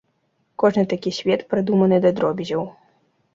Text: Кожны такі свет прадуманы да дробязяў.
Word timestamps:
Кожны 0.61 0.85
такі 0.93 1.13
свет 1.17 1.43
прадуманы 1.51 2.01
да 2.07 2.11
дробязяў. 2.21 2.67